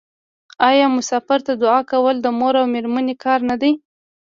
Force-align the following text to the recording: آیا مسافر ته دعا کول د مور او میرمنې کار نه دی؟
آیا 0.69 0.85
مسافر 0.97 1.39
ته 1.45 1.53
دعا 1.63 1.79
کول 1.91 2.15
د 2.21 2.27
مور 2.39 2.53
او 2.61 2.65
میرمنې 2.73 3.15
کار 3.23 3.39
نه 3.49 3.55
دی؟ 3.61 3.71